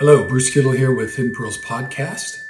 Hello, 0.00 0.26
Bruce 0.26 0.48
Kittle 0.48 0.72
here 0.72 0.94
with 0.94 1.16
Hidden 1.16 1.34
Pearls 1.34 1.58
Podcast 1.58 2.46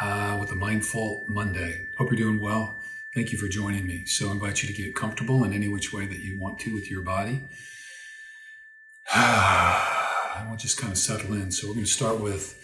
uh, 0.00 0.36
with 0.38 0.52
a 0.52 0.54
Mindful 0.54 1.24
Monday. 1.26 1.88
Hope 1.98 2.12
you're 2.12 2.16
doing 2.16 2.38
well. 2.38 2.78
Thank 3.16 3.32
you 3.32 3.36
for 3.36 3.48
joining 3.48 3.84
me. 3.84 4.04
So, 4.04 4.28
I 4.28 4.30
invite 4.30 4.62
you 4.62 4.72
to 4.72 4.72
get 4.72 4.94
comfortable 4.94 5.42
in 5.42 5.52
any 5.52 5.66
which 5.66 5.92
way 5.92 6.06
that 6.06 6.20
you 6.20 6.38
want 6.40 6.60
to 6.60 6.72
with 6.72 6.88
your 6.88 7.02
body. 7.02 7.40
we'll 10.48 10.56
just 10.56 10.78
kind 10.78 10.92
of 10.92 10.98
settle 10.98 11.32
in. 11.32 11.50
So, 11.50 11.66
we're 11.66 11.74
going 11.74 11.84
to 11.84 11.90
start 11.90 12.20
with 12.20 12.56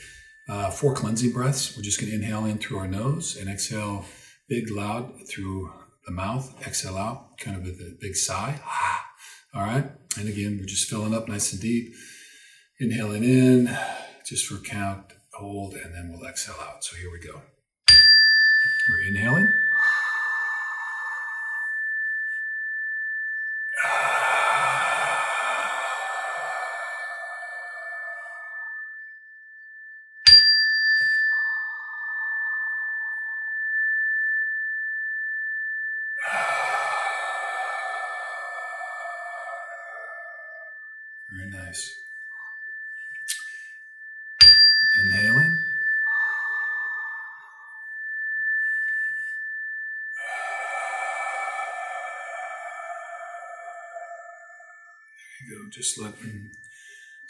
uh, 0.49 0.71
four 0.71 0.95
cleansing 0.95 1.33
breaths. 1.33 1.77
We're 1.77 1.83
just 1.83 2.01
going 2.01 2.11
to 2.11 2.17
inhale 2.17 2.45
in 2.45 2.59
through 2.59 2.79
our 2.79 2.87
nose 2.87 3.37
and 3.37 3.51
exhale 3.51 4.05
big, 4.49 4.71
loud 4.71 5.27
through 5.27 5.73
the 6.07 6.13
mouth. 6.13 6.55
Exhale 6.65 6.97
out, 6.97 7.37
kind 7.37 7.57
of 7.57 7.65
with 7.65 7.81
a 7.81 7.97
big 8.01 8.15
sigh. 8.15 8.61
All 9.57 9.63
right. 9.63 9.91
And 10.17 10.29
again, 10.29 10.59
we're 10.61 10.67
just 10.67 10.89
filling 10.89 11.15
up 11.15 11.27
nice 11.27 11.53
and 11.53 11.61
deep. 11.61 11.93
Inhaling 12.83 13.23
in 13.23 13.79
just 14.27 14.45
for 14.47 14.57
count, 14.57 15.13
hold, 15.35 15.75
and 15.75 15.95
then 15.95 16.13
we'll 16.13 16.29
exhale 16.29 16.57
out. 16.61 16.83
So 16.83 16.97
here 16.97 17.13
we 17.13 17.21
go. 17.21 17.41
We're 18.89 19.09
inhaling. 19.09 19.47
Very 41.31 41.49
nice. 41.49 41.99
Inhaling. 44.95 45.57
There 55.17 55.49
you 55.49 55.57
go. 55.57 55.62
Just 55.73 55.99
letting, 55.99 56.51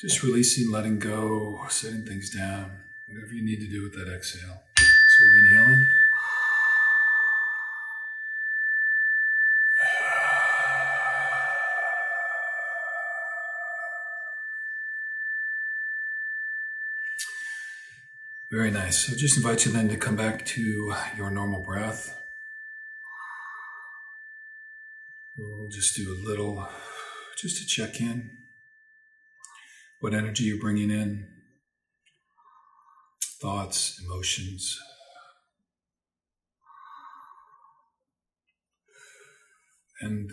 just 0.01 0.25
releasing, 0.25 0.69
letting 0.69 0.99
go, 0.99 1.65
setting 1.69 2.05
things 2.05 2.29
down, 2.29 2.81
whatever 3.07 3.33
you 3.33 3.45
need 3.45 3.61
to 3.61 3.69
do 3.69 3.83
with 3.83 3.93
that 3.93 4.13
exhale. 4.13 4.63
So 4.77 5.25
we're 5.29 5.39
inhaling. 5.39 5.87
Very 18.51 18.71
nice. 18.73 19.07
So 19.07 19.17
just 19.17 19.37
invite 19.37 19.65
you 19.65 19.71
then 19.73 19.89
to 19.89 19.97
come 19.97 20.17
back 20.17 20.45
to 20.47 20.95
your 21.17 21.31
normal 21.31 21.63
breath. 21.63 22.19
We'll 25.39 25.69
just 25.69 25.97
do 25.97 26.13
a 26.13 26.19
little, 26.29 26.69
just 27.43 27.59
to 27.59 27.67
check 27.67 28.01
in. 28.01 28.31
What 30.01 30.15
energy 30.15 30.45
you're 30.45 30.61
bringing 30.61 30.91
in, 30.91 31.27
thoughts, 33.41 34.01
emotions. 34.05 34.79
And 40.01 40.31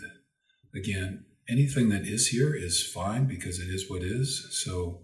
again, 0.74 1.24
anything 1.48 1.88
that 1.88 2.02
is 2.02 2.28
here 2.28 2.54
is 2.54 2.84
fine 2.84 3.26
because 3.26 3.58
it 3.58 3.68
is 3.68 3.90
what 3.90 4.02
is. 4.02 4.48
So 4.64 5.00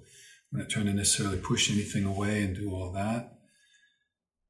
I'm 0.53 0.61
not 0.61 0.69
trying 0.69 0.87
to 0.87 0.95
necessarily 0.95 1.39
push 1.39 1.71
anything 1.71 2.05
away 2.05 2.43
and 2.43 2.55
do 2.55 2.73
all 2.73 2.93
that. 2.93 3.33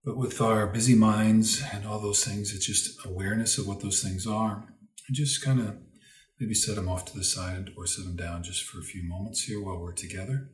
But 0.04 0.18
with 0.18 0.40
our 0.42 0.66
busy 0.66 0.94
minds 0.94 1.62
and 1.72 1.86
all 1.86 2.00
those 2.00 2.22
things, 2.22 2.54
it's 2.54 2.66
just 2.66 3.04
awareness 3.06 3.56
of 3.56 3.66
what 3.66 3.80
those 3.80 4.02
things 4.02 4.26
are. 4.26 4.68
And 5.08 5.16
just 5.16 5.42
kind 5.42 5.60
of 5.60 5.76
maybe 6.38 6.54
set 6.54 6.76
them 6.76 6.88
off 6.88 7.04
to 7.06 7.16
the 7.16 7.24
side 7.24 7.70
or 7.76 7.86
set 7.86 8.04
them 8.04 8.16
down 8.16 8.42
just 8.42 8.62
for 8.64 8.78
a 8.78 8.84
few 8.84 9.02
moments 9.08 9.44
here 9.44 9.62
while 9.62 9.78
we're 9.78 9.92
together. 9.92 10.50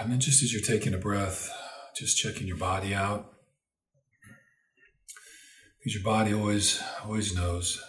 And 0.00 0.10
then 0.10 0.20
just 0.20 0.42
as 0.42 0.52
you're 0.52 0.62
taking 0.62 0.92
a 0.92 0.98
breath, 0.98 1.50
just 1.96 2.18
checking 2.18 2.46
your 2.46 2.56
body 2.56 2.92
out. 2.92 3.32
Because 5.78 5.94
your 5.94 6.04
body 6.04 6.32
always 6.32 6.82
always 7.04 7.34
knows 7.34 7.80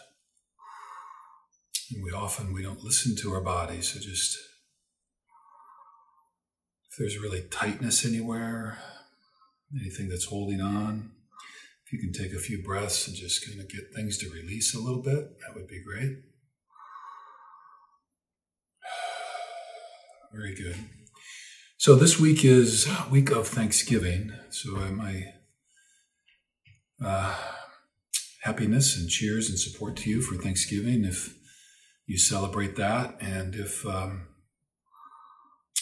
and 1.94 2.04
we 2.04 2.12
often 2.12 2.54
we 2.54 2.64
don't 2.64 2.84
listen 2.84 3.16
to 3.18 3.34
our 3.34 3.42
body, 3.42 3.82
so 3.82 4.00
just 4.00 4.38
if 6.90 6.98
there's 6.98 7.20
really 7.20 7.44
tightness 7.52 8.06
anywhere, 8.06 8.80
anything 9.80 10.10
that's 10.10 10.26
holding 10.26 10.62
on, 10.62 11.12
you 11.96 12.02
can 12.02 12.12
take 12.12 12.34
a 12.34 12.40
few 12.40 12.62
breaths 12.62 13.08
and 13.08 13.16
just 13.16 13.48
kind 13.48 13.60
of 13.60 13.70
get 13.70 13.94
things 13.96 14.18
to 14.18 14.30
release 14.30 14.76
a 14.76 14.80
little 14.80 15.02
bit, 15.02 15.40
that 15.40 15.56
would 15.56 15.68
be 15.68 15.82
great. 15.82 16.18
Very 20.34 20.54
good. 20.54 20.76
So 21.78 21.96
this 21.96 22.20
week 22.20 22.44
is 22.44 22.90
week 23.10 23.32
of 23.32 23.48
Thanksgiving. 23.48 24.34
So 24.50 24.72
my 24.72 25.34
uh, 27.04 27.36
happiness 28.44 28.98
and 28.98 29.10
cheers 29.10 29.50
and 29.50 29.58
support 29.58 29.96
to 29.98 30.10
you 30.10 30.22
for 30.22 30.36
Thanksgiving. 30.36 31.06
If 31.06 31.34
you 32.06 32.18
celebrate 32.18 32.76
that. 32.76 33.16
And 33.22 33.56
if 33.56 33.86
um, 33.86 34.28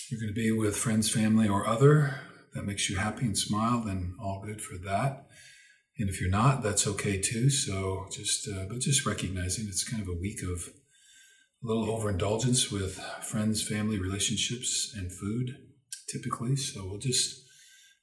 you're 0.10 0.20
going 0.20 0.34
to 0.34 0.40
be 0.40 0.52
with 0.52 0.78
friends, 0.78 1.10
family, 1.10 1.48
or 1.48 1.68
other 1.68 2.20
that 2.54 2.66
makes 2.66 2.88
you 2.88 2.98
happy 2.98 3.26
and 3.26 3.38
smile, 3.38 3.82
then 3.84 4.14
all 4.22 4.44
good 4.46 4.62
for 4.62 4.78
that. 4.78 5.26
And 5.98 6.10
if 6.10 6.20
you're 6.20 6.30
not, 6.30 6.64
that's 6.64 6.88
okay 6.88 7.22
too. 7.22 7.50
So 7.50 8.08
just, 8.12 8.48
uh, 8.48 8.66
but 8.68 8.80
just 8.80 9.06
recognizing 9.06 9.68
it's 9.68 9.88
kind 9.88 10.02
of 10.02 10.10
a 10.10 10.20
week 10.20 10.42
of 10.42 10.70
a 11.64 11.68
little 11.68 11.90
overindulgence 11.90 12.72
with 12.72 12.98
friends, 13.22 13.66
family, 13.66 14.00
relationships, 14.00 14.94
and 14.98 15.12
food, 15.12 15.56
typically. 16.10 16.56
So 16.56 16.86
we'll 16.86 17.00
just 17.00 17.44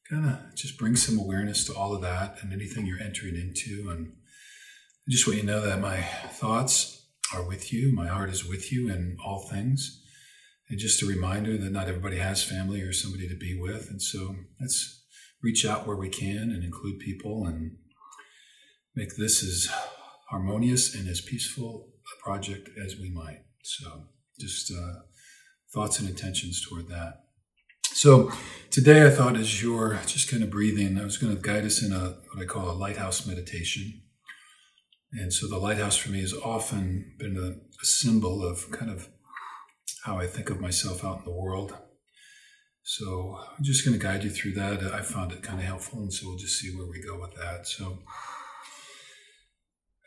kind 0.08 0.26
of 0.26 0.54
just 0.54 0.78
bring 0.78 0.96
some 0.96 1.18
awareness 1.18 1.64
to 1.64 1.74
all 1.74 1.94
of 1.94 2.02
that 2.02 2.38
and 2.42 2.52
anything 2.52 2.86
you're 2.86 3.02
entering 3.02 3.34
into. 3.34 3.90
And 3.90 4.12
I 4.12 5.10
just 5.10 5.26
want 5.26 5.36
you 5.38 5.42
to 5.42 5.52
know 5.52 5.60
that 5.60 5.80
my 5.80 6.00
thoughts 6.00 7.06
are 7.34 7.46
with 7.46 7.72
you. 7.72 7.92
My 7.94 8.06
heart 8.06 8.30
is 8.30 8.46
with 8.46 8.72
you 8.72 8.88
in 8.88 9.16
all 9.24 9.48
things. 9.50 10.02
And 10.68 10.78
just 10.78 11.02
a 11.02 11.06
reminder 11.06 11.56
that 11.56 11.72
not 11.72 11.88
everybody 11.88 12.18
has 12.18 12.44
family 12.44 12.80
or 12.82 12.92
somebody 12.92 13.28
to 13.28 13.34
be 13.34 13.58
with. 13.60 13.88
And 13.90 14.00
so 14.00 14.36
let's 14.60 14.99
reach 15.42 15.64
out 15.64 15.86
where 15.86 15.96
we 15.96 16.08
can 16.08 16.50
and 16.50 16.62
include 16.64 16.98
people 16.98 17.46
and 17.46 17.76
make 18.94 19.16
this 19.16 19.42
as 19.42 19.68
harmonious 20.28 20.94
and 20.94 21.08
as 21.08 21.20
peaceful 21.20 21.88
a 22.12 22.22
project 22.22 22.70
as 22.84 22.96
we 22.96 23.10
might. 23.10 23.42
So 23.62 24.04
just 24.38 24.72
uh, 24.72 25.00
thoughts 25.72 25.98
and 26.00 26.08
intentions 26.08 26.64
toward 26.66 26.88
that. 26.88 27.24
So 27.92 28.32
today 28.70 29.06
I 29.06 29.10
thought 29.10 29.36
as 29.36 29.62
you're 29.62 29.98
just 30.06 30.30
kind 30.30 30.42
of 30.42 30.50
breathing, 30.50 30.98
I 30.98 31.04
was 31.04 31.18
going 31.18 31.36
to 31.36 31.42
guide 31.42 31.64
us 31.64 31.82
in 31.82 31.92
a 31.92 32.16
what 32.32 32.42
I 32.42 32.44
call 32.44 32.70
a 32.70 32.72
lighthouse 32.72 33.26
meditation. 33.26 34.02
And 35.12 35.32
so 35.32 35.48
the 35.48 35.58
lighthouse 35.58 35.96
for 35.96 36.10
me 36.10 36.20
has 36.20 36.32
often 36.32 37.14
been 37.18 37.36
a, 37.36 37.50
a, 37.82 37.84
symbol 37.84 38.44
of 38.44 38.70
kind 38.70 38.92
of 38.92 39.08
how 40.04 40.18
I 40.18 40.26
think 40.26 40.50
of 40.50 40.60
myself 40.60 41.04
out 41.04 41.18
in 41.18 41.24
the 41.24 41.32
world. 41.32 41.76
So 42.92 43.38
I'm 43.56 43.62
just 43.62 43.84
going 43.84 43.96
to 43.96 44.04
guide 44.04 44.24
you 44.24 44.30
through 44.30 44.54
that. 44.54 44.82
I 44.82 45.00
found 45.00 45.30
it 45.30 45.44
kind 45.44 45.60
of 45.60 45.64
helpful, 45.64 46.00
and 46.00 46.12
so 46.12 46.26
we'll 46.26 46.36
just 46.36 46.58
see 46.58 46.76
where 46.76 46.88
we 46.88 47.00
go 47.00 47.20
with 47.20 47.36
that. 47.36 47.68
So 47.68 47.98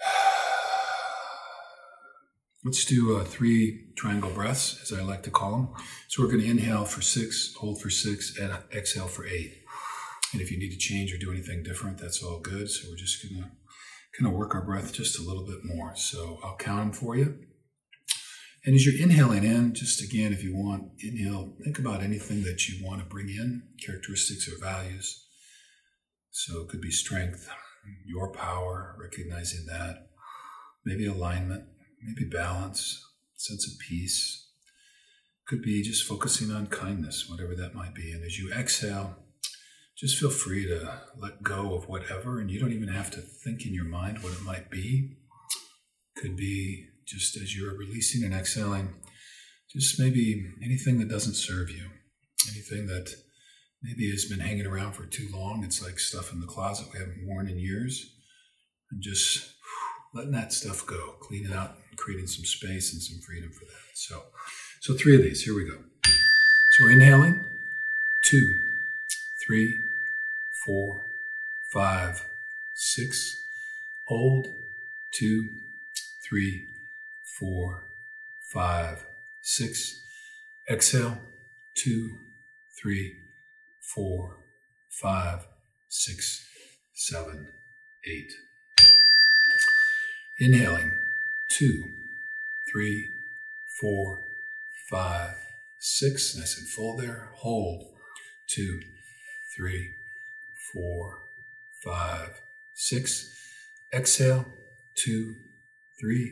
let's 2.66 2.84
do 2.84 3.16
uh, 3.16 3.24
three 3.24 3.86
triangle 3.96 4.32
breaths, 4.32 4.82
as 4.82 4.92
I 4.92 5.02
like 5.02 5.24
to 5.24 5.32
call 5.32 5.52
them. 5.52 5.70
So 6.10 6.22
we're 6.22 6.30
going 6.30 6.42
to 6.42 6.50
inhale 6.50 6.84
for 6.84 7.02
six, 7.02 7.56
hold 7.56 7.82
for 7.82 7.90
six, 7.90 8.38
and 8.38 8.52
exhale 8.74 9.08
for 9.08 9.26
eight. 9.26 9.64
And 10.34 10.42
if 10.42 10.52
you 10.52 10.60
need 10.60 10.72
to 10.72 10.78
change 10.78 11.14
or 11.14 11.18
do 11.18 11.32
anything 11.32 11.64
different, 11.64 12.00
that's 12.00 12.22
all 12.22 12.42
good. 12.42 12.70
So 12.70 12.90
we're 12.90 12.98
just 12.98 13.24
going 13.24 13.44
to 13.44 13.50
kind 14.20 14.30
of 14.30 14.38
work 14.38 14.56
our 14.56 14.62
breath 14.62 14.92
just 14.92 15.18
a 15.18 15.22
little 15.22 15.46
bit 15.46 15.64
more. 15.64 15.96
So 15.96 16.38
I'll 16.44 16.58
count 16.58 16.80
them 16.80 16.92
for 16.92 17.16
you. 17.16 17.46
And 18.66 18.76
as 18.76 18.86
you're 18.86 19.02
inhaling 19.02 19.44
in, 19.44 19.74
just 19.74 20.02
again, 20.02 20.32
if 20.32 20.42
you 20.42 20.56
want, 20.56 20.92
inhale, 21.02 21.54
think 21.64 21.80
about 21.80 22.02
anything 22.02 22.44
that 22.44 22.70
you 22.70 22.86
want 22.86 23.02
to 23.02 23.06
bring 23.06 23.28
in, 23.28 23.64
characteristics 23.86 24.48
or 24.48 24.58
values. 24.58 25.26
So 26.32 26.62
it 26.62 26.70
could 26.70 26.80
be 26.80 26.92
strength, 26.92 27.50
your 28.06 28.32
power, 28.32 28.96
recognizing 29.00 29.66
that, 29.66 30.08
maybe 30.86 31.06
alignment, 31.06 31.66
maybe 32.02 32.30
balance, 32.30 33.06
sense 33.36 33.68
of 33.68 33.78
peace. 33.80 34.48
Could 35.46 35.62
be 35.62 35.84
just 35.84 36.08
focusing 36.08 36.50
on 36.50 36.68
kindness, 36.68 37.30
whatever 37.30 37.56
that 37.56 37.76
might 37.76 37.94
be. 37.94 38.12
And 38.14 38.24
as 38.24 38.40
you 38.40 38.54
exhale, 38.54 39.18
just 39.98 40.18
feel 40.18 40.30
free 40.30 40.66
to 40.68 41.02
let 41.18 41.44
go 41.44 41.76
of 41.76 41.90
whatever, 41.90 42.40
and 42.40 42.50
you 42.50 42.62
don't 42.62 42.72
even 42.72 42.88
have 42.88 43.12
to 43.12 43.20
think 43.20 43.66
in 43.66 43.74
your 43.74 43.86
mind 43.86 44.24
what 44.24 44.34
it 44.34 44.42
might 44.42 44.72
be. 44.72 45.18
Could 46.16 46.38
be 46.38 46.88
just 47.06 47.36
as 47.38 47.56
you're 47.56 47.78
releasing 47.78 48.24
and 48.24 48.34
exhaling, 48.34 48.94
just 49.72 50.00
maybe 50.00 50.46
anything 50.64 51.00
that 51.00 51.10
doesn't 51.10 51.36
serve 51.36 51.70
you, 51.70 51.86
anything 52.52 52.88
that 52.88 53.16
maybe 53.82 54.10
has 54.12 54.26
been 54.26 54.40
hanging 54.40 54.66
around 54.66 54.94
for 54.94 55.06
too 55.06 55.28
long. 55.34 55.64
It's 55.64 55.84
like 55.84 56.00
stuff 56.00 56.32
in 56.32 56.40
the 56.40 56.48
closet 56.48 56.88
we 56.94 57.00
haven't 57.00 57.28
worn 57.28 57.50
in 57.50 57.60
years. 57.60 58.10
And 58.92 59.02
just 59.02 59.52
letting 60.14 60.32
that 60.32 60.54
stuff 60.54 60.86
go, 60.86 61.16
cleaning 61.20 61.54
out, 61.54 61.76
creating 61.96 62.28
some 62.28 62.46
space 62.46 62.94
and 62.94 63.02
some 63.02 63.20
freedom 63.20 63.52
for 63.52 63.66
that. 63.66 63.96
So, 63.96 64.24
so 64.82 64.94
three 64.94 65.16
of 65.16 65.24
these. 65.24 65.44
Here 65.44 65.56
we 65.56 65.66
go. 65.66 65.78
So 66.06 66.86
we're 66.86 66.92
inhaling, 66.92 67.44
two, 68.24 68.48
three, 69.46 69.82
four, 70.66 71.08
five, 71.72 72.26
six. 72.74 73.42
Hold, 74.08 74.48
two, 75.12 75.50
three, 76.28 76.68
four, 77.40 77.90
five, 78.52 79.06
six. 79.42 80.02
Exhale, 80.70 81.18
two, 81.76 82.18
three, 82.82 83.14
four, 83.94 84.38
five, 84.90 85.46
six, 85.90 86.48
seven, 86.94 87.48
eight. 88.06 88.32
Inhaling, 90.40 90.92
two, 91.50 91.84
three, 92.72 93.10
four, 93.80 94.24
five, 94.90 95.36
six. 95.80 96.36
Nice 96.36 96.58
and 96.58 96.68
full 96.68 96.98
there. 96.98 97.32
Hold, 97.36 97.84
two, 98.48 98.80
three, 99.56 99.92
four, 100.74 101.24
five, 101.84 102.42
six. 102.74 103.30
Exhale, 103.94 104.46
two, 104.96 105.36
three, 106.00 106.32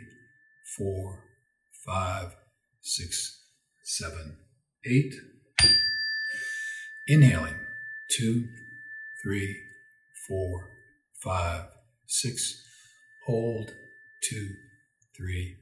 four, 0.78 1.24
five, 1.86 2.36
six, 2.82 3.48
seven, 3.84 4.38
eight. 4.86 5.14
Inhaling, 7.08 7.60
two, 8.10 8.46
three, 9.24 9.58
four, 10.28 10.70
five, 11.24 11.66
six. 12.08 12.64
Hold, 13.26 13.72
two, 14.24 14.50
three, 15.18 15.58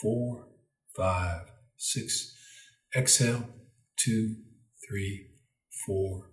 four, 0.00 0.48
five, 0.96 1.42
six. 1.76 2.34
Exhale, 2.96 3.44
two, 3.96 4.34
three, 4.88 5.28
four, 5.86 6.30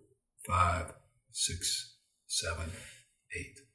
five, 0.48 0.94
six, 1.32 1.98
seven, 2.26 2.72
eight. 3.38 3.67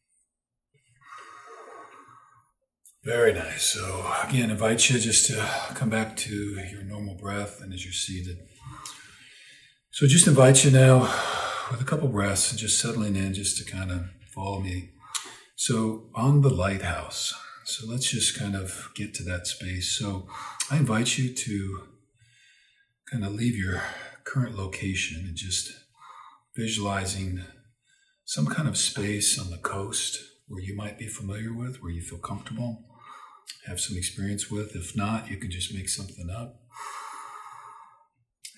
Very 3.05 3.33
nice. 3.33 3.65
So 3.65 4.07
again, 4.23 4.49
invite 4.49 4.89
you 4.89 4.97
just 5.01 5.27
to 5.27 5.35
come 5.75 5.91
back 5.91 6.17
to 6.19 6.35
your 6.71 6.85
normal 6.85 7.17
breath 7.17 7.61
and 7.61 7.75
as 7.75 7.85
you're 7.85 7.93
seated. 7.93 8.39
So 9.91 10.07
just 10.07 10.29
invite 10.29 10.65
you 10.65 10.71
now 10.71 11.01
with 11.69 11.81
a 11.81 11.85
couple 11.85 12.07
breaths 12.07 12.53
and 12.53 12.61
just 12.61 12.79
settling 12.79 13.17
in 13.17 13.35
just 13.35 13.59
to 13.59 13.65
kind 13.69 13.91
of 13.91 14.05
follow 14.33 14.61
me. 14.61 14.91
So 15.57 16.11
on 16.15 16.43
the 16.43 16.49
lighthouse. 16.49 17.35
So 17.65 17.89
let's 17.89 18.09
just 18.09 18.39
kind 18.39 18.55
of 18.55 18.91
get 18.95 19.15
to 19.15 19.25
that 19.25 19.49
space. 19.49 19.99
So 19.99 20.29
I 20.71 20.77
invite 20.77 21.19
you 21.19 21.35
to 21.35 21.83
kind 23.11 23.25
of 23.25 23.33
leave 23.33 23.57
your 23.57 23.83
current 24.23 24.57
location 24.57 25.25
and 25.27 25.35
just 25.35 25.73
visualizing 26.55 27.43
some 28.25 28.47
kind 28.47 28.69
of 28.69 28.77
space 28.77 29.41
on 29.41 29.51
the 29.51 29.59
coast 29.59 30.21
where 30.47 30.63
you 30.63 30.77
might 30.77 31.01
be 31.01 31.09
familiar 31.09 31.53
with, 31.53 31.83
where 31.83 31.91
you 31.91 32.01
feel 32.01 32.19
comfortable 32.19 32.85
have 33.67 33.81
some 33.81 33.97
experience 33.97 34.51
with. 34.51 34.75
If 34.75 34.97
not, 34.97 35.31
you 35.31 35.37
can 35.37 35.51
just 35.51 35.75
make 35.75 35.89
something 35.89 36.29
up. 36.31 36.61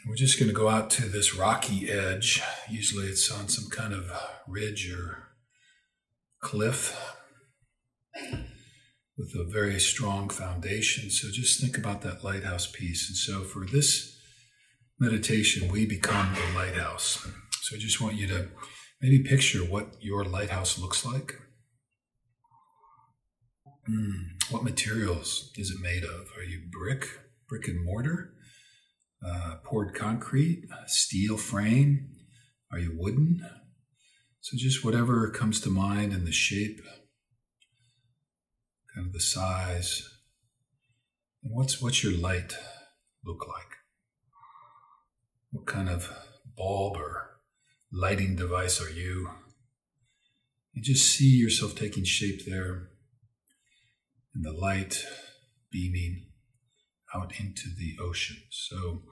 And 0.02 0.10
we're 0.10 0.16
just 0.16 0.38
going 0.38 0.48
to 0.48 0.54
go 0.54 0.68
out 0.68 0.90
to 0.90 1.08
this 1.08 1.34
rocky 1.34 1.90
edge. 1.90 2.42
Usually 2.68 3.06
it's 3.06 3.30
on 3.30 3.48
some 3.48 3.70
kind 3.70 3.92
of 3.92 4.10
ridge 4.46 4.92
or 4.92 5.28
cliff 6.40 7.16
with 9.16 9.34
a 9.34 9.50
very 9.50 9.78
strong 9.80 10.28
foundation. 10.28 11.10
So 11.10 11.28
just 11.30 11.60
think 11.60 11.78
about 11.78 12.02
that 12.02 12.24
lighthouse 12.24 12.66
piece. 12.66 13.08
And 13.08 13.16
so 13.16 13.44
for 13.44 13.64
this 13.66 14.18
meditation, 14.98 15.70
we 15.70 15.86
become 15.86 16.34
the 16.34 16.58
lighthouse. 16.58 17.26
So 17.62 17.76
I 17.76 17.78
just 17.78 18.00
want 18.00 18.16
you 18.16 18.26
to 18.28 18.48
maybe 19.00 19.22
picture 19.22 19.60
what 19.60 19.96
your 20.00 20.24
lighthouse 20.24 20.78
looks 20.78 21.04
like. 21.04 21.40
Mm, 23.88 24.50
what 24.50 24.64
materials 24.64 25.52
is 25.56 25.70
it 25.70 25.80
made 25.80 26.04
of? 26.04 26.30
Are 26.38 26.42
you 26.42 26.62
brick, 26.70 27.06
brick 27.46 27.68
and 27.68 27.84
mortar, 27.84 28.32
uh, 29.24 29.56
poured 29.62 29.94
concrete, 29.94 30.64
steel 30.86 31.36
frame? 31.36 32.08
Are 32.72 32.78
you 32.78 32.96
wooden? 32.96 33.46
So 34.40 34.56
just 34.56 34.84
whatever 34.84 35.28
comes 35.30 35.60
to 35.60 35.70
mind 35.70 36.14
in 36.14 36.24
the 36.24 36.32
shape, 36.32 36.80
kind 38.94 39.06
of 39.06 39.12
the 39.12 39.20
size. 39.20 40.08
And 41.42 41.54
what's 41.54 41.82
what's 41.82 42.02
your 42.02 42.14
light 42.14 42.56
look 43.22 43.46
like? 43.46 43.76
What 45.50 45.66
kind 45.66 45.90
of 45.90 46.10
bulb 46.56 46.96
or 46.96 47.38
lighting 47.92 48.34
device 48.34 48.80
are 48.80 48.90
you? 48.90 49.30
You 50.72 50.82
just 50.82 51.06
see 51.06 51.36
yourself 51.36 51.74
taking 51.74 52.04
shape 52.04 52.46
there 52.46 52.88
and 54.34 54.44
the 54.44 54.52
light 54.52 55.04
beaming 55.70 56.26
out 57.14 57.32
into 57.38 57.68
the 57.78 57.96
ocean. 58.02 58.36
So, 58.50 59.02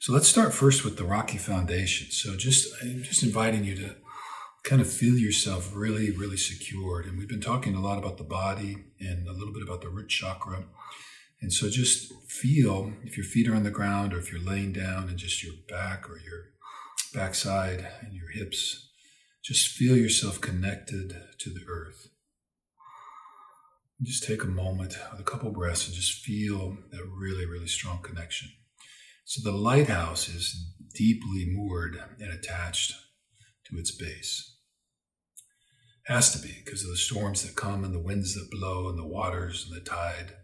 so 0.00 0.12
let's 0.12 0.28
start 0.28 0.54
first 0.54 0.84
with 0.84 0.96
the 0.96 1.04
rocky 1.04 1.38
foundation. 1.38 2.10
So 2.10 2.36
just 2.36 2.72
I'm 2.82 3.02
just 3.02 3.22
inviting 3.22 3.64
you 3.64 3.76
to 3.76 3.96
kind 4.64 4.80
of 4.80 4.90
feel 4.90 5.18
yourself 5.18 5.72
really, 5.74 6.10
really 6.10 6.38
secured. 6.38 7.04
And 7.06 7.18
we've 7.18 7.28
been 7.28 7.40
talking 7.40 7.74
a 7.74 7.80
lot 7.80 7.98
about 7.98 8.16
the 8.16 8.24
body 8.24 8.76
and 8.98 9.28
a 9.28 9.32
little 9.32 9.52
bit 9.52 9.62
about 9.62 9.82
the 9.82 9.90
root 9.90 10.08
chakra. 10.08 10.64
And 11.40 11.52
so 11.52 11.68
just 11.68 12.10
feel 12.30 12.94
if 13.02 13.18
your 13.18 13.26
feet 13.26 13.46
are 13.48 13.54
on 13.54 13.64
the 13.64 13.70
ground 13.70 14.14
or 14.14 14.18
if 14.18 14.32
you're 14.32 14.40
laying 14.40 14.72
down 14.72 15.08
and 15.10 15.18
just 15.18 15.44
your 15.44 15.54
back 15.68 16.08
or 16.08 16.18
your 16.18 16.52
backside 17.12 17.86
and 18.00 18.14
your 18.14 18.30
hips, 18.30 18.88
just 19.42 19.68
feel 19.68 19.96
yourself 19.96 20.40
connected 20.40 21.20
to 21.38 21.50
the 21.50 21.64
earth. 21.68 22.08
Just 24.02 24.24
take 24.24 24.42
a 24.42 24.48
moment 24.48 24.98
with 25.12 25.20
a 25.20 25.24
couple 25.24 25.50
breaths 25.50 25.86
and 25.86 25.94
just 25.94 26.24
feel 26.24 26.76
that 26.90 27.10
really, 27.16 27.46
really 27.46 27.68
strong 27.68 28.02
connection. 28.02 28.50
So 29.24 29.48
the 29.48 29.56
lighthouse 29.56 30.28
is 30.28 30.74
deeply 30.94 31.46
moored 31.48 31.96
and 32.20 32.32
attached 32.32 32.92
to 33.66 33.78
its 33.78 33.90
base. 33.90 34.58
Has 36.06 36.32
to 36.32 36.38
be 36.46 36.62
because 36.64 36.82
of 36.84 36.90
the 36.90 36.96
storms 36.96 37.42
that 37.42 37.56
come 37.56 37.84
and 37.84 37.94
the 37.94 38.02
winds 38.02 38.34
that 38.34 38.50
blow 38.50 38.88
and 38.88 38.98
the 38.98 39.06
waters 39.06 39.66
and 39.66 39.74
the 39.74 39.84
tide. 39.84 40.34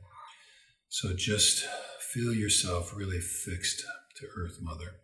So 0.88 1.14
just 1.14 1.66
feel 2.12 2.33
yourself 2.33 2.97
really 2.97 3.21
fixed 3.21 3.85
to 4.16 4.26
Earth 4.37 4.59
Mother. 4.62 4.97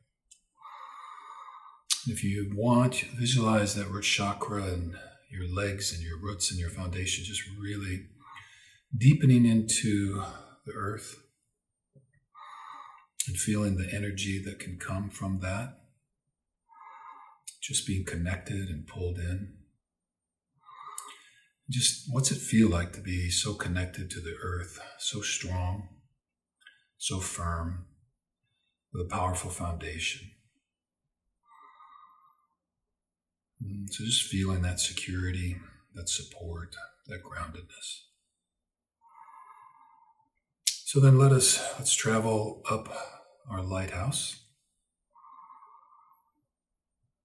If 2.07 2.25
you 2.25 2.53
want, 2.55 3.05
visualize 3.19 3.75
that 3.75 3.91
root 3.91 4.05
chakra 4.05 4.63
and 4.63 4.95
your 5.31 5.47
legs 5.47 5.93
and 5.93 6.03
your 6.03 6.19
roots 6.19 6.51
and 6.51 6.59
your 6.59 6.71
foundation 6.71 7.25
just 7.25 7.43
really 7.61 8.07
deepening 8.95 9.47
into 9.47 10.23
the 10.65 10.73
earth 10.73 11.17
and 13.27 13.37
feeling 13.37 13.77
the 13.77 13.93
energy 13.93 14.43
that 14.45 14.59
can 14.59 14.79
come 14.79 15.11
from 15.11 15.41
that. 15.41 15.79
Just 17.61 17.87
being 17.87 18.05
connected 18.05 18.69
and 18.69 18.87
pulled 18.87 19.19
in. 19.19 19.55
Just 21.69 22.05
what's 22.11 22.31
it 22.31 22.39
feel 22.39 22.69
like 22.69 22.93
to 22.93 23.01
be 23.01 23.29
so 23.29 23.55
connected 23.55 24.09
to 24.11 24.21
the 24.21 24.37
earth, 24.41 24.79
so 25.01 25.21
strong, 25.21 25.89
so 26.97 27.19
firm, 27.19 27.87
with 28.93 29.05
a 29.05 29.09
powerful 29.09 29.51
foundation? 29.51 30.31
Mm, 33.61 33.89
so 33.91 34.05
just 34.05 34.31
feeling 34.31 34.63
that 34.63 34.79
security, 34.79 35.57
that 35.95 36.09
support, 36.09 36.77
that 37.09 37.25
groundedness. 37.25 38.03
So 40.87 41.01
then 41.01 41.19
let 41.19 41.33
us 41.33 41.61
let's 41.81 41.97
travel 41.97 42.63
up 42.71 42.89
our 43.51 43.61
lighthouse. 43.61 44.45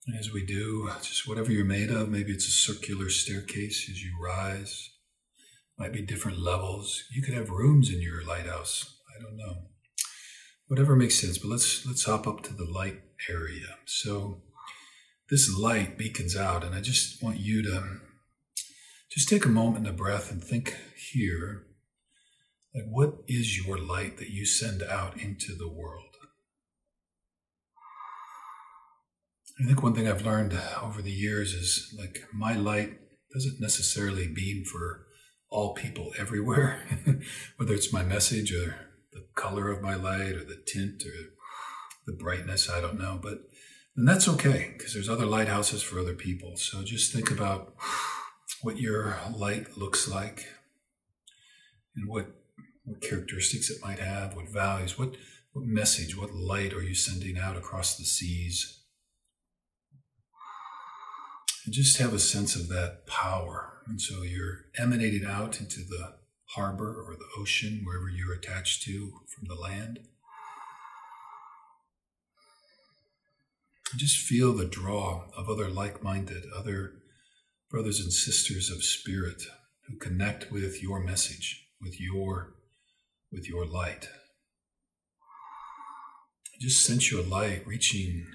And 0.08 0.18
as 0.18 0.34
we 0.34 0.44
do, 0.44 0.89
just 1.03 1.27
whatever 1.27 1.51
you're 1.51 1.63
made 1.63 1.91
of, 1.91 2.10
maybe 2.10 2.32
it's 2.32 2.48
a 2.48 2.51
circular 2.51 3.12
staircase 3.12 3.88
as 3.88 4.01
you 4.01 4.13
rise. 4.20 4.89
Might 5.77 5.94
be 5.94 6.01
different 6.01 6.39
levels. 6.39 7.03
You 7.12 7.22
could 7.22 7.36
have 7.36 7.51
rooms 7.51 7.94
in 7.94 8.01
your 8.01 8.25
lighthouse. 8.25 8.96
I 9.15 9.22
don't 9.22 9.38
know. 9.38 9.68
Whatever 10.65 10.96
makes 10.96 11.22
sense, 11.22 11.38
but 11.38 11.50
let's 11.50 11.86
let's 11.86 12.06
hop 12.06 12.25
up 12.25 12.41
to 12.46 12.56
the 12.56 12.65
light 12.65 13.01
area. 13.30 13.77
So 13.86 14.41
this 15.30 15.56
light 15.56 16.00
beacons 16.00 16.36
out, 16.36 16.63
and 16.63 16.74
I 16.74 16.82
just 16.82 17.22
want 17.22 17.38
you 17.38 17.62
to 17.62 18.00
just 19.12 19.30
take 19.30 19.46
a 19.46 19.50
moment 19.50 19.86
in 19.86 19.91
the 19.91 19.96
breath 19.96 20.32
and 20.32 20.44
think 20.44 20.75
here 21.12 21.68
Like, 22.74 22.86
what 22.90 23.16
is 23.28 23.66
your 23.66 23.78
light 23.78 24.18
that 24.18 24.30
you 24.30 24.46
send 24.46 24.82
out 24.82 25.18
into 25.18 25.56
the 25.56 25.68
world? 25.68 26.06
I 29.60 29.66
think 29.66 29.84
one 29.84 29.94
thing 29.94 30.08
I've 30.08 30.25
learned 30.25 30.58
over 30.82 31.01
the 31.01 31.12
years 31.12 31.54
is 31.54 31.94
like 31.98 32.24
my 32.34 32.54
light 32.54 32.98
doesn't 33.34 33.60
necessarily 33.60 34.28
beam 34.28 34.63
for 34.66 35.06
all 35.50 35.74
people 35.74 36.13
everywhere, 36.18 36.82
whether 37.58 37.74
it's 37.74 37.94
my 37.94 38.04
message 38.04 38.54
or 38.54 38.75
the 39.12 39.25
color 39.36 39.70
of 39.70 39.82
my 39.82 39.96
light 39.96 40.34
or 40.34 40.46
the 40.46 40.62
tint 40.66 41.04
or 41.06 41.34
the 42.08 42.13
brightness, 42.13 42.70
I 42.70 42.80
don't 42.80 43.00
know. 43.00 43.20
But 43.22 43.40
and 43.96 44.08
that's 44.08 44.28
okay 44.28 44.74
because 44.78 44.94
there's 44.94 45.10
other 45.10 45.25
lighthouses 45.25 45.84
for 45.84 46.00
other 46.00 46.16
people. 46.16 46.56
So 46.56 46.84
just 46.84 47.13
think 47.13 47.30
about 47.30 47.75
what 48.62 48.80
your 48.80 49.18
light 49.36 49.78
looks 49.78 50.08
like 50.08 50.46
and 51.96 52.10
what 52.10 52.41
what 52.84 53.02
characteristics 53.02 53.70
it 53.70 53.82
might 53.84 54.00
have, 54.00 54.36
what 54.36 54.50
values, 54.50 54.98
what 54.98 55.16
what 55.54 55.66
message, 55.66 56.18
what 56.18 56.34
light 56.34 56.74
are 56.74 56.82
you 56.82 56.96
sending 56.96 57.38
out 57.38 57.58
across 57.58 57.98
the 57.98 58.06
seas? 58.06 58.84
And 61.66 61.74
just 61.74 61.98
have 61.98 62.14
a 62.14 62.20
sense 62.20 62.56
of 62.56 62.70
that 62.70 63.06
power. 63.06 63.82
And 63.86 64.00
so 64.02 64.24
you're 64.24 64.66
emanating 64.78 65.26
out 65.26 65.60
into 65.60 65.82
the 65.82 66.16
harbor 66.52 67.04
or 67.06 67.16
the 67.16 67.28
ocean, 67.38 67.82
wherever 67.84 68.10
you're 68.10 68.34
attached 68.34 68.84
to 68.84 69.12
from 69.28 69.48
the 69.48 69.56
land. 69.56 70.00
And 73.92 74.00
just 74.00 74.18
feel 74.18 74.54
the 74.54 74.66
draw 74.66 75.26
of 75.36 75.50
other 75.50 75.70
like 75.70 76.02
minded, 76.02 76.46
other 76.56 76.94
brothers 77.70 78.00
and 78.00 78.14
sisters 78.14 78.70
of 78.70 78.84
spirit 78.84 79.44
who 79.88 79.98
connect 79.98 80.50
with 80.50 80.82
your 80.82 81.02
message, 81.02 81.68
with 81.82 82.00
your, 82.00 82.54
with 83.32 83.48
your 83.48 83.66
light. 83.66 84.10
Just 86.60 86.86
sense 86.86 87.12
your 87.12 87.24
light 87.24 87.66
reaching 87.66 88.28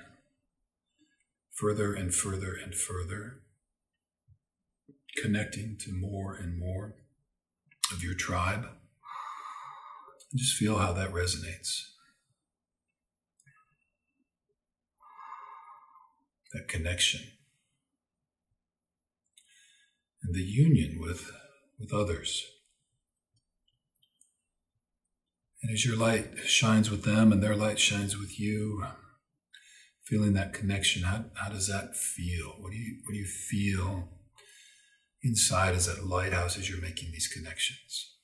further 1.52 1.94
and 1.94 2.14
further 2.14 2.54
and 2.54 2.74
further, 2.74 3.40
connecting 5.22 5.76
to 5.80 5.92
more 5.92 6.34
and 6.34 6.58
more 6.58 6.96
of 7.92 8.02
your 8.02 8.14
tribe. 8.14 8.66
Just 10.34 10.56
feel 10.56 10.78
how 10.78 10.92
that 10.92 11.12
resonates. 11.12 11.82
That 16.52 16.68
connection 16.68 17.20
and 20.22 20.34
the 20.34 20.42
union 20.42 20.98
with, 21.00 21.30
with 21.78 21.92
others. 21.92 22.44
And 25.66 25.74
as 25.74 25.84
your 25.84 25.96
light 25.96 26.38
shines 26.44 26.92
with 26.92 27.02
them 27.02 27.32
and 27.32 27.42
their 27.42 27.56
light 27.56 27.80
shines 27.80 28.16
with 28.16 28.38
you, 28.38 28.84
feeling 30.04 30.32
that 30.34 30.52
connection, 30.52 31.02
how, 31.02 31.24
how 31.34 31.48
does 31.48 31.66
that 31.66 31.96
feel? 31.96 32.54
What 32.60 32.70
do 32.70 32.78
you 32.78 33.00
what 33.02 33.10
do 33.10 33.18
you 33.18 33.26
feel 33.26 34.08
inside 35.24 35.74
as 35.74 35.86
that 35.86 36.06
lighthouse 36.06 36.56
as 36.56 36.70
you're 36.70 36.80
making 36.80 37.10
these 37.10 37.26
connections? 37.26 38.14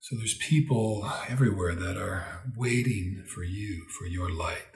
So 0.00 0.16
there's 0.16 0.36
people 0.38 1.08
everywhere 1.28 1.76
that 1.76 1.96
are 1.96 2.42
waiting 2.56 3.22
for 3.32 3.44
you, 3.44 3.84
for 3.96 4.06
your 4.06 4.28
light. 4.28 4.74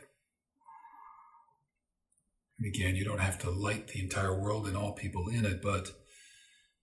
And 2.57 2.73
again, 2.73 2.95
you 2.95 3.05
don't 3.05 3.19
have 3.19 3.41
to 3.41 3.51
light 3.51 3.89
the 3.89 4.01
entire 4.01 4.41
world 4.41 4.69
and 4.69 4.77
all 4.77 4.93
people 4.93 5.27
in 5.27 5.45
it, 5.45 5.61
but 5.61 5.91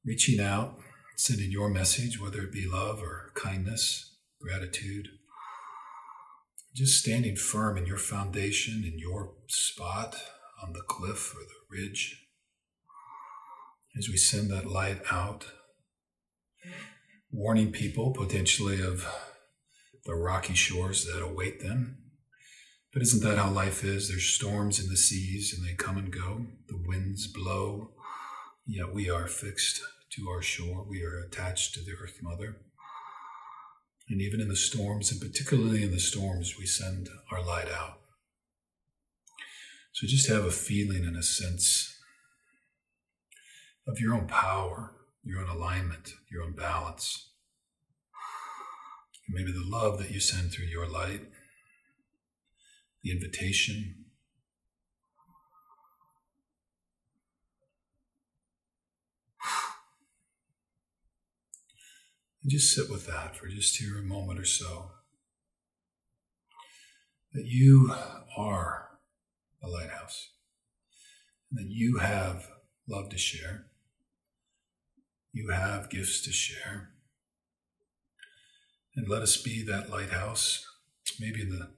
reaching 0.04 0.42
out, 0.42 0.80
sending 1.20 1.52
your 1.52 1.68
message, 1.68 2.18
whether 2.18 2.44
it 2.44 2.52
be 2.54 2.66
love 2.66 3.04
or 3.04 3.34
kindness, 3.36 4.16
gratitude, 4.42 5.10
just 6.74 6.98
standing 6.98 7.36
firm 7.36 7.78
in 7.78 7.86
your 7.86 7.98
foundation, 7.98 8.86
in 8.86 8.98
your 8.98 9.34
spot 9.48 10.16
on 10.64 10.72
the 10.72 10.82
cliff 10.88 11.36
or 11.36 11.42
the 11.42 11.78
ridge, 11.78 12.26
as 13.98 14.08
we 14.08 14.16
send 14.16 14.50
that 14.50 14.66
light 14.66 15.02
out, 15.12 15.46
warning 17.34 17.74
people 17.74 18.14
potentially 18.14 18.82
of 18.82 19.06
the 20.06 20.16
rocky 20.16 20.54
shores 20.54 21.06
that 21.06 21.22
await 21.22 21.60
them. 21.60 21.98
But 22.94 23.02
isn't 23.02 23.24
that 23.24 23.38
how 23.38 23.50
life 23.50 23.84
is? 23.84 24.08
There's 24.08 24.24
storms 24.24 24.80
in 24.80 24.88
the 24.88 24.96
seas 24.96 25.54
and 25.54 25.68
they 25.68 25.74
come 25.74 25.98
and 25.98 26.14
go. 26.14 26.46
The 26.70 26.82
winds 26.88 27.28
blow, 27.28 27.92
yet 28.66 28.94
we 28.94 29.10
are 29.10 29.28
fixed 29.28 29.82
to 30.12 30.30
our 30.30 30.42
shore. 30.42 30.86
We 30.88 31.04
are 31.04 31.20
attached 31.20 31.74
to 31.76 31.82
the 31.82 31.94
earth 32.02 32.18
mother. 32.22 32.58
And 34.10 34.22
even 34.22 34.42
in 34.42 34.48
the 34.48 34.56
storms, 34.56 35.12
and 35.12 35.22
particularly 35.22 35.84
in 35.84 35.92
the 35.92 36.00
storms, 36.00 36.56
we 36.58 36.66
send 36.66 37.10
our 37.32 37.44
light 37.44 37.70
out. 37.72 38.00
So 39.94 40.08
just 40.08 40.30
have 40.30 40.46
a 40.46 40.52
feeling 40.52 41.06
and 41.06 41.18
a 41.18 41.24
sense 41.24 41.96
of 43.88 44.00
your 44.00 44.16
own 44.16 44.28
power, 44.28 44.94
your 45.24 45.42
own 45.42 45.50
alignment, 45.50 46.14
your 46.32 46.44
own 46.44 46.54
balance. 46.54 47.32
And 49.28 49.36
maybe 49.36 49.52
the 49.52 49.64
love 49.64 50.00
that 50.00 50.12
you 50.12 50.20
send 50.20 50.52
through 50.52 50.66
your 50.66 50.88
light, 50.88 51.22
the 53.04 53.12
invitation 53.12 53.99
And 62.42 62.52
just 62.52 62.74
sit 62.74 62.90
with 62.90 63.06
that 63.08 63.36
for 63.36 63.48
just 63.48 63.78
here 63.78 63.98
a 63.98 64.04
moment 64.04 64.40
or 64.40 64.46
so. 64.46 64.92
That 67.34 67.46
you 67.46 67.94
are 68.38 68.90
a 69.62 69.68
lighthouse, 69.68 70.32
and 71.52 71.60
that 71.60 71.72
you 71.72 71.98
have 71.98 72.48
love 72.88 73.10
to 73.10 73.18
share, 73.18 73.68
you 75.32 75.50
have 75.50 75.90
gifts 75.90 76.22
to 76.22 76.32
share. 76.32 76.90
And 78.96 79.08
let 79.08 79.22
us 79.22 79.38
be 79.38 79.64
that 79.64 79.90
lighthouse, 79.90 80.66
maybe 81.20 81.42
in 81.42 81.50
the 81.50 81.72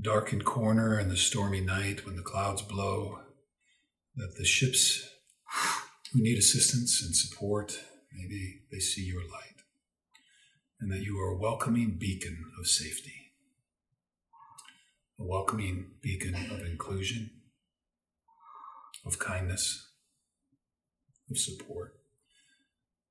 darkened 0.00 0.44
corner 0.44 0.98
in 0.98 1.08
the 1.08 1.16
stormy 1.16 1.60
night 1.60 2.04
when 2.04 2.16
the 2.16 2.22
clouds 2.22 2.60
blow, 2.60 3.20
that 4.16 4.34
the 4.36 4.44
ships 4.44 5.08
who 6.12 6.22
need 6.22 6.38
assistance 6.38 7.02
and 7.02 7.16
support, 7.16 7.78
maybe 8.12 8.62
they 8.70 8.78
see 8.78 9.04
your 9.04 9.22
light 9.22 9.55
and 10.80 10.90
that 10.92 11.02
you 11.02 11.18
are 11.18 11.32
a 11.32 11.38
welcoming 11.38 11.96
beacon 11.98 12.44
of 12.58 12.66
safety, 12.66 13.32
a 15.18 15.24
welcoming 15.24 15.92
beacon 16.02 16.34
of 16.50 16.60
inclusion, 16.60 17.30
of 19.04 19.18
kindness, 19.18 19.92
of 21.30 21.38
support 21.38 21.94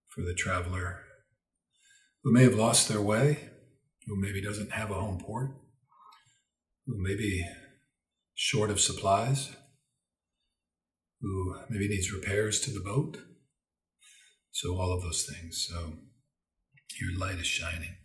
for 0.08 0.22
the 0.22 0.34
traveler 0.34 1.02
who 2.24 2.32
may 2.32 2.44
have 2.44 2.56
lost 2.56 2.88
their 2.90 3.02
way, 3.02 3.38
who 4.08 4.16
maybe 4.20 4.42
doesn't 4.42 4.72
have 4.72 4.92
a 4.92 4.96
home 4.96 5.20
port, 5.20 5.52
who 6.86 7.02
may 7.02 7.16
be 7.16 7.46
short 8.34 8.70
of 8.70 8.80
supplies, 8.80 9.56
who 11.22 11.56
maybe 11.70 11.88
needs 11.88 12.12
repairs 12.12 12.60
to 12.62 12.72
the 12.72 12.80
boat. 12.80 13.18
So, 14.52 14.78
all 14.78 14.94
of 14.94 15.02
those 15.02 15.24
things. 15.24 15.68
So, 15.70 15.94
your 17.00 17.18
light 17.18 17.40
is 17.40 17.48
shining. 17.48 17.96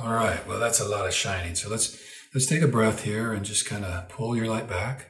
All 0.00 0.12
right, 0.12 0.46
well 0.46 0.58
that's 0.58 0.80
a 0.80 0.88
lot 0.88 1.06
of 1.06 1.12
shining. 1.12 1.54
So 1.54 1.68
let's 1.68 1.98
let's 2.34 2.46
take 2.46 2.62
a 2.62 2.68
breath 2.68 3.04
here 3.04 3.32
and 3.32 3.44
just 3.44 3.66
kind 3.66 3.84
of 3.84 4.08
pull 4.08 4.36
your 4.36 4.46
light 4.46 4.68
back. 4.68 5.08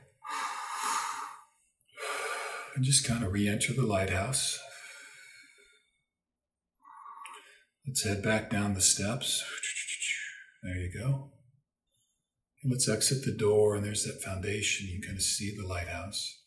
And 2.75 2.85
just 2.85 3.07
kind 3.07 3.25
of 3.25 3.33
re-enter 3.33 3.73
the 3.73 3.87
lighthouse. 3.87 4.59
Let's 7.87 8.05
head 8.05 8.23
back 8.23 8.49
down 8.49 8.75
the 8.75 8.81
steps. 8.81 9.45
There 10.63 10.77
you 10.77 10.91
go. 10.93 11.33
And 12.63 12.71
let's 12.71 12.89
exit 12.89 13.25
the 13.25 13.37
door, 13.37 13.75
and 13.75 13.85
there's 13.85 14.05
that 14.05 14.23
foundation. 14.23 14.87
You 14.87 15.01
can 15.01 15.09
kind 15.09 15.17
of 15.19 15.23
see 15.23 15.55
the 15.57 15.67
lighthouse. 15.67 16.40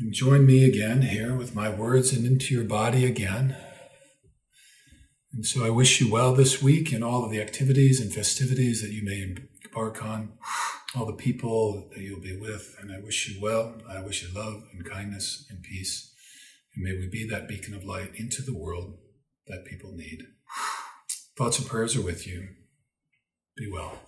And 0.00 0.12
join 0.12 0.46
me 0.46 0.64
again 0.64 1.02
here 1.02 1.34
with 1.34 1.56
my 1.56 1.68
words 1.68 2.12
and 2.12 2.24
into 2.24 2.54
your 2.54 2.64
body 2.64 3.04
again. 3.04 3.56
And 5.32 5.44
so 5.44 5.64
I 5.64 5.70
wish 5.70 6.00
you 6.00 6.10
well 6.10 6.34
this 6.34 6.62
week 6.62 6.92
in 6.92 7.02
all 7.02 7.24
of 7.24 7.32
the 7.32 7.40
activities 7.40 8.00
and 8.00 8.12
festivities 8.12 8.80
that 8.80 8.92
you 8.92 9.04
may 9.04 9.22
embark 9.22 10.04
on, 10.04 10.34
all 10.96 11.04
the 11.04 11.12
people 11.14 11.90
that 11.92 12.00
you'll 12.00 12.20
be 12.20 12.36
with. 12.36 12.76
And 12.80 12.92
I 12.92 13.00
wish 13.00 13.28
you 13.28 13.40
well. 13.42 13.74
I 13.88 14.00
wish 14.00 14.22
you 14.22 14.28
love 14.32 14.62
and 14.72 14.88
kindness 14.88 15.46
and 15.50 15.62
peace. 15.62 16.14
And 16.76 16.84
may 16.84 16.92
we 16.92 17.08
be 17.08 17.28
that 17.28 17.48
beacon 17.48 17.74
of 17.74 17.84
light 17.84 18.12
into 18.14 18.40
the 18.40 18.56
world 18.56 18.98
that 19.48 19.64
people 19.64 19.92
need. 19.96 20.22
Thoughts 21.36 21.58
and 21.58 21.68
prayers 21.68 21.96
are 21.96 22.02
with 22.02 22.24
you. 22.26 22.48
Be 23.56 23.68
well. 23.70 24.07